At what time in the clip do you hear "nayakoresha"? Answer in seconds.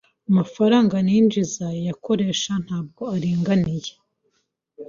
1.73-2.51